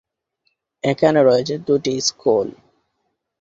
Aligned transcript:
এখানে 0.83 1.19
রয়েছে 1.23 1.55
দুটি 1.67 1.93
স্কুল। 2.01 2.47